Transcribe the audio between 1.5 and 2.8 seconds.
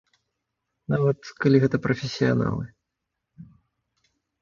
гэта прафесіяналы.